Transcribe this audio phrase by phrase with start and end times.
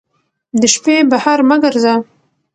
[0.59, 1.93] د شپې بهر مه ګرځه